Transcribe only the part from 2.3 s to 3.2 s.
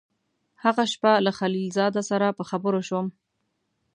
په خبرو شوم.